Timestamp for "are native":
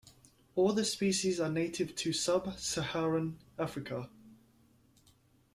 1.39-1.95